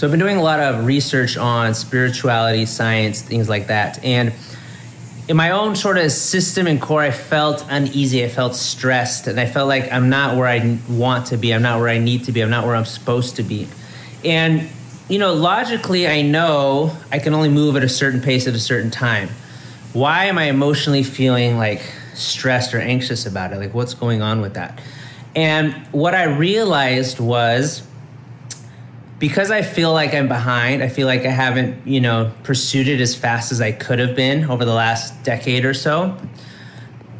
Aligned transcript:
So 0.00 0.06
I've 0.06 0.12
been 0.12 0.18
doing 0.18 0.38
a 0.38 0.42
lot 0.42 0.60
of 0.60 0.86
research 0.86 1.36
on 1.36 1.74
spirituality, 1.74 2.64
science, 2.64 3.20
things 3.20 3.50
like 3.50 3.66
that. 3.66 4.02
And 4.02 4.32
in 5.28 5.36
my 5.36 5.50
own 5.50 5.76
sort 5.76 5.98
of 5.98 6.10
system 6.10 6.66
and 6.66 6.80
core, 6.80 7.02
I 7.02 7.10
felt 7.10 7.66
uneasy. 7.68 8.24
I 8.24 8.30
felt 8.30 8.56
stressed, 8.56 9.26
and 9.26 9.38
I 9.38 9.44
felt 9.44 9.68
like 9.68 9.92
I'm 9.92 10.08
not 10.08 10.38
where 10.38 10.48
I 10.48 10.78
want 10.88 11.26
to 11.26 11.36
be. 11.36 11.52
I'm 11.52 11.60
not 11.60 11.80
where 11.80 11.90
I 11.90 11.98
need 11.98 12.24
to 12.24 12.32
be. 12.32 12.40
I'm 12.40 12.48
not 12.48 12.64
where 12.64 12.76
I'm 12.76 12.86
supposed 12.86 13.36
to 13.36 13.42
be. 13.42 13.68
And, 14.24 14.70
you 15.10 15.18
know, 15.18 15.34
logically, 15.34 16.08
I 16.08 16.22
know 16.22 16.96
I 17.12 17.18
can 17.18 17.34
only 17.34 17.50
move 17.50 17.76
at 17.76 17.84
a 17.84 17.88
certain 17.90 18.22
pace 18.22 18.48
at 18.48 18.54
a 18.54 18.58
certain 18.58 18.90
time. 18.90 19.28
Why 19.92 20.24
am 20.24 20.38
I 20.38 20.44
emotionally 20.44 21.02
feeling 21.02 21.58
like 21.58 21.82
stressed 22.14 22.72
or 22.72 22.80
anxious 22.80 23.26
about 23.26 23.52
it? 23.52 23.56
Like, 23.56 23.74
what's 23.74 23.92
going 23.92 24.22
on 24.22 24.40
with 24.40 24.54
that? 24.54 24.80
And 25.36 25.74
what 25.92 26.14
I 26.14 26.24
realized 26.24 27.20
was 27.20 27.82
because 29.20 29.50
I 29.50 29.60
feel 29.60 29.92
like 29.92 30.14
I'm 30.14 30.28
behind, 30.28 30.82
I 30.82 30.88
feel 30.88 31.06
like 31.06 31.26
I 31.26 31.30
haven't, 31.30 31.86
you 31.86 32.00
know, 32.00 32.32
pursued 32.42 32.88
it 32.88 33.00
as 33.00 33.14
fast 33.14 33.52
as 33.52 33.60
I 33.60 33.70
could 33.70 33.98
have 33.98 34.16
been 34.16 34.44
over 34.44 34.64
the 34.64 34.72
last 34.72 35.22
decade 35.22 35.66
or 35.66 35.74
so. 35.74 36.16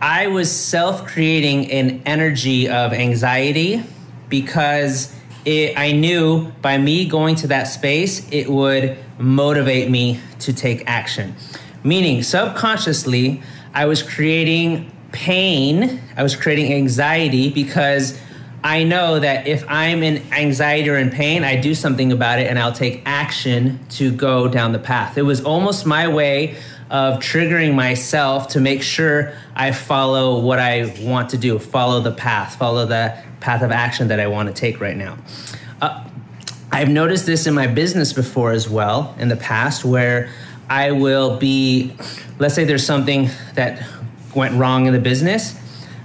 I 0.00 0.26
was 0.26 0.50
self 0.50 1.06
creating 1.06 1.70
an 1.70 2.02
energy 2.04 2.68
of 2.68 2.92
anxiety 2.92 3.84
because 4.28 5.14
it, 5.44 5.78
I 5.78 5.92
knew 5.92 6.50
by 6.60 6.78
me 6.78 7.06
going 7.06 7.36
to 7.36 7.46
that 7.46 7.64
space, 7.64 8.28
it 8.32 8.50
would 8.50 8.98
motivate 9.18 9.88
me 9.88 10.18
to 10.40 10.52
take 10.52 10.82
action. 10.88 11.36
Meaning, 11.84 12.24
subconsciously, 12.24 13.40
I 13.72 13.86
was 13.86 14.02
creating 14.02 14.90
pain, 15.12 16.02
I 16.16 16.24
was 16.24 16.34
creating 16.34 16.72
anxiety 16.72 17.50
because 17.50 18.18
I 18.64 18.82
know 18.82 19.20
that 19.20 19.46
if 19.46 19.62
I'm 19.68 20.02
in 20.02 20.22
anxiety 20.32 20.88
or 20.88 20.96
in 20.96 21.10
pain, 21.10 21.44
I 21.44 21.56
do 21.56 21.74
something 21.74 22.12
about 22.12 22.38
it 22.38 22.48
and 22.48 22.58
I'll 22.58 22.72
take 22.72 23.02
action 23.04 23.78
to 23.90 24.10
go 24.10 24.48
down 24.48 24.72
the 24.72 24.78
path. 24.78 25.18
It 25.18 25.22
was 25.22 25.44
almost 25.44 25.84
my 25.84 26.08
way 26.08 26.56
of 26.90 27.18
triggering 27.18 27.74
myself 27.74 28.48
to 28.48 28.60
make 28.60 28.82
sure 28.82 29.34
I 29.54 29.72
follow 29.72 30.40
what 30.40 30.58
I 30.58 30.94
want 31.02 31.28
to 31.30 31.38
do, 31.38 31.58
follow 31.58 32.00
the 32.00 32.12
path, 32.12 32.56
follow 32.56 32.86
the 32.86 33.22
path 33.40 33.60
of 33.60 33.70
action 33.70 34.08
that 34.08 34.18
I 34.18 34.28
want 34.28 34.48
to 34.48 34.54
take 34.54 34.80
right 34.80 34.96
now. 34.96 35.18
Uh, 35.82 36.08
I've 36.72 36.88
noticed 36.88 37.26
this 37.26 37.46
in 37.46 37.52
my 37.52 37.66
business 37.66 38.14
before 38.14 38.52
as 38.52 38.66
well 38.66 39.14
in 39.18 39.28
the 39.28 39.36
past 39.36 39.84
where 39.84 40.30
I 40.70 40.92
will 40.92 41.36
be, 41.36 41.94
let's 42.38 42.54
say 42.54 42.64
there's 42.64 42.86
something 42.86 43.28
that 43.56 43.86
went 44.34 44.54
wrong 44.54 44.86
in 44.86 44.94
the 44.94 44.98
business 44.98 45.60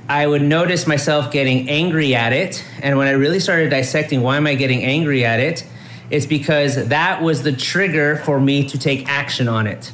I 0.09 0.25
would 0.25 0.41
notice 0.41 0.87
myself 0.87 1.31
getting 1.31 1.69
angry 1.69 2.15
at 2.15 2.33
it. 2.33 2.65
And 2.81 2.97
when 2.97 3.07
I 3.07 3.11
really 3.11 3.39
started 3.39 3.69
dissecting 3.69 4.21
why 4.21 4.37
am 4.37 4.47
I 4.47 4.55
getting 4.55 4.83
angry 4.83 5.23
at 5.23 5.39
it, 5.39 5.63
it's 6.09 6.25
because 6.25 6.87
that 6.87 7.21
was 7.21 7.43
the 7.43 7.51
trigger 7.51 8.17
for 8.17 8.39
me 8.39 8.67
to 8.69 8.79
take 8.79 9.07
action 9.07 9.47
on 9.47 9.67
it. 9.67 9.93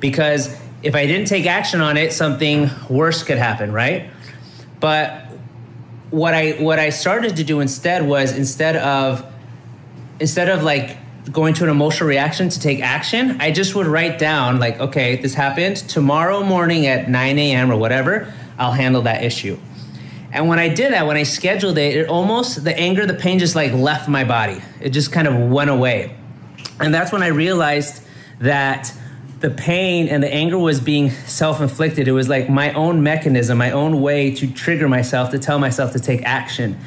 Because 0.00 0.54
if 0.82 0.94
I 0.94 1.06
didn't 1.06 1.28
take 1.28 1.46
action 1.46 1.80
on 1.80 1.96
it, 1.96 2.12
something 2.12 2.68
worse 2.90 3.22
could 3.22 3.38
happen, 3.38 3.72
right? 3.72 4.10
But 4.80 5.22
what 6.10 6.34
I 6.34 6.52
what 6.52 6.78
I 6.78 6.90
started 6.90 7.36
to 7.36 7.44
do 7.44 7.60
instead 7.60 8.06
was 8.06 8.36
instead 8.36 8.76
of 8.76 9.24
instead 10.20 10.50
of 10.50 10.62
like 10.62 10.98
going 11.32 11.54
to 11.54 11.64
an 11.64 11.70
emotional 11.70 12.06
reaction 12.06 12.50
to 12.50 12.60
take 12.60 12.80
action, 12.80 13.40
I 13.40 13.50
just 13.50 13.74
would 13.74 13.86
write 13.86 14.18
down 14.18 14.58
like, 14.58 14.78
okay, 14.78 15.16
this 15.16 15.32
happened 15.32 15.76
tomorrow 15.76 16.44
morning 16.44 16.86
at 16.86 17.08
9 17.08 17.38
a.m. 17.38 17.72
or 17.72 17.78
whatever. 17.78 18.30
I'll 18.58 18.72
handle 18.72 19.02
that 19.02 19.24
issue. 19.24 19.58
And 20.32 20.48
when 20.48 20.58
I 20.58 20.68
did 20.68 20.92
that, 20.92 21.06
when 21.06 21.16
I 21.16 21.22
scheduled 21.22 21.78
it, 21.78 21.96
it 21.96 22.08
almost, 22.08 22.64
the 22.64 22.76
anger, 22.76 23.06
the 23.06 23.14
pain 23.14 23.38
just 23.38 23.54
like 23.54 23.72
left 23.72 24.08
my 24.08 24.24
body. 24.24 24.60
It 24.80 24.90
just 24.90 25.12
kind 25.12 25.28
of 25.28 25.50
went 25.50 25.70
away. 25.70 26.16
And 26.80 26.92
that's 26.92 27.12
when 27.12 27.22
I 27.22 27.28
realized 27.28 28.02
that 28.40 28.92
the 29.38 29.50
pain 29.50 30.08
and 30.08 30.22
the 30.22 30.32
anger 30.32 30.58
was 30.58 30.80
being 30.80 31.10
self 31.10 31.60
inflicted. 31.60 32.08
It 32.08 32.12
was 32.12 32.28
like 32.28 32.48
my 32.48 32.72
own 32.72 33.02
mechanism, 33.02 33.58
my 33.58 33.70
own 33.70 34.00
way 34.00 34.34
to 34.34 34.50
trigger 34.52 34.88
myself, 34.88 35.30
to 35.30 35.38
tell 35.38 35.58
myself 35.58 35.92
to 35.92 36.00
take 36.00 36.22
action. 36.22 36.78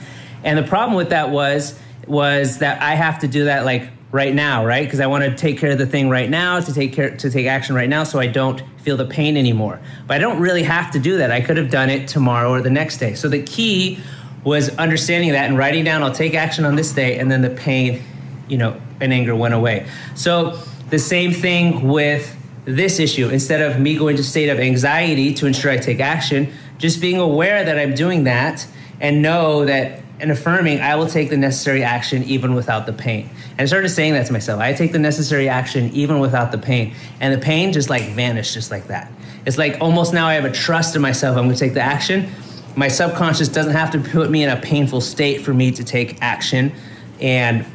And 0.44 0.57
the 0.57 0.63
problem 0.63 0.97
with 0.97 1.09
that 1.09 1.29
was, 1.29 1.79
was 2.06 2.57
that 2.59 2.81
I 2.81 2.95
have 2.95 3.19
to 3.19 3.27
do 3.27 3.45
that 3.45 3.63
like 3.63 3.89
right 4.12 4.34
now, 4.34 4.66
right? 4.66 4.85
Because 4.85 5.00
I 5.00 5.07
want 5.07 5.23
to 5.25 5.35
take 5.35 5.57
care 5.57 5.72
of 5.72 5.78
the 5.78 5.85
thing 5.85 6.09
right 6.09 6.29
now, 6.29 6.59
to 6.59 6.73
take 6.73 6.94
care 6.94 7.16
to 7.18 7.29
take 7.29 7.45
action 7.45 7.75
right 7.75 7.90
now, 7.90 8.03
so 8.03 8.19
I 8.19 8.28
don't 8.28 8.62
feel 8.79 8.97
the 8.97 9.06
pain 9.06 9.35
anymore. 9.35 9.79
But 10.07 10.16
I 10.16 10.18
don't 10.19 10.40
really 10.40 10.63
have 10.63 10.91
to 10.91 11.00
do 11.00 11.18
that. 11.18 11.31
I 11.31 11.41
could 11.41 11.57
have 11.57 11.69
done 11.69 11.90
it 11.90 12.07
tomorrow 12.07 12.51
or 12.51 12.62
the 12.62 12.69
next 12.69 12.97
day. 12.97 13.16
So 13.16 13.28
the 13.28 13.44
key 13.44 14.00
was 14.44 14.69
understanding 14.78 15.31
that 15.34 15.50
and 15.50 15.57
writing 15.57 15.84
down, 15.84 16.03
I'll 16.03 16.12
take 16.12 16.34
action 16.34 16.63
on 16.63 16.75
this 16.75 16.94
day, 16.94 17.19
and 17.19 17.29
then 17.29 17.41
the 17.41 17.50
pain, 17.50 18.01
you 18.47 18.57
know, 18.57 18.79
and 19.01 19.12
anger 19.12 19.35
went 19.35 19.53
away. 19.53 19.88
So 20.16 20.57
the 20.89 21.00
same 21.00 21.34
thing 21.34 21.88
with 21.88 22.34
this 22.63 23.00
issue. 23.00 23.29
Instead 23.29 23.62
of 23.62 23.79
me 23.79 23.97
going 23.97 24.18
to 24.18 24.24
state 24.24 24.50
of 24.50 24.59
anxiety 24.59 25.34
to 25.34 25.47
ensure 25.47 25.72
I 25.72 25.78
take 25.78 26.00
action, 26.00 26.53
just 26.78 27.01
being 27.01 27.18
aware 27.18 27.63
that 27.63 27.78
I'm 27.78 27.95
doing 27.95 28.25
that 28.25 28.68
and 29.00 29.22
know 29.22 29.66
that 29.66 30.01
and 30.19 30.31
affirming 30.31 30.79
I 30.79 30.95
will 30.95 31.07
take 31.07 31.29
the 31.29 31.38
necessary 31.38 31.83
action 31.83 32.23
even 32.23 32.55
without 32.55 32.85
the 32.85 32.94
pain. 32.94 33.29
And 33.51 33.61
I 33.61 33.66
started 33.66 33.89
saying 33.89 34.13
that 34.13 34.25
to 34.28 34.33
myself. 34.33 34.59
I 34.59 34.73
take 34.73 34.91
the 34.91 35.00
necessary 35.00 35.47
action 35.47 35.91
even 35.94 36.19
without 36.19 36.51
the 36.51 36.57
pain. 36.57 36.95
And 37.19 37.33
the 37.33 37.44
pain 37.44 37.72
just 37.72 37.89
like 37.89 38.03
vanished 38.09 38.53
just 38.53 38.72
like 38.72 38.88
that. 38.88 39.11
It's 39.45 39.57
like 39.57 39.77
almost 39.79 40.13
now 40.13 40.27
I 40.27 40.33
have 40.33 40.45
a 40.45 40.51
trust 40.51 40.95
in 40.95 41.01
myself. 41.01 41.38
I'm 41.38 41.45
going 41.45 41.56
to 41.56 41.59
take 41.59 41.73
the 41.73 41.81
action. 41.81 42.29
My 42.75 42.88
subconscious 42.88 43.47
doesn't 43.47 43.73
have 43.73 43.91
to 43.91 44.00
put 44.00 44.29
me 44.29 44.44
in 44.44 44.50
a 44.50 44.59
painful 44.59 45.01
state 45.01 45.41
for 45.41 45.53
me 45.53 45.72
to 45.72 45.83
take 45.83 46.22
action 46.22 46.73
and 47.19 47.66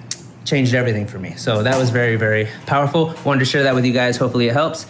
changed 0.45 0.75
everything 0.75 1.07
for 1.07 1.19
me. 1.19 1.35
So 1.37 1.63
that 1.63 1.79
was 1.79 1.91
very, 1.91 2.17
very 2.17 2.49
powerful. 2.67 3.15
Wanted 3.25 3.41
to 3.41 3.45
share 3.45 3.63
that 3.65 3.75
with 3.75 3.85
you 3.85 3.93
guys. 3.93 4.17
Hopefully 4.17 4.49
it 4.49 4.53
helps. 4.53 4.87